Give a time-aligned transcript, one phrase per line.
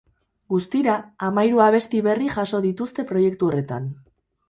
[0.53, 0.95] Guztira,
[1.27, 3.91] hamairu abesti berri jaso dituzte proiektu horretan.